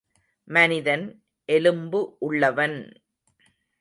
மனிதன், 0.47 1.05
எலும்பு 1.49 2.01
உள்ளவன்! 2.19 2.77